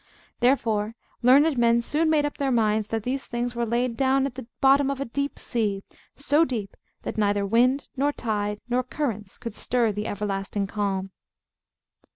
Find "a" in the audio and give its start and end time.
4.99-5.05